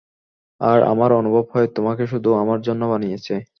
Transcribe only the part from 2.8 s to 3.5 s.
বানিয়েছে।